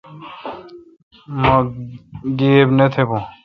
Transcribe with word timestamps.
مہ 1.39 1.53
گیب 2.37 2.67
نہ 2.77 2.85
تھون 2.93 3.23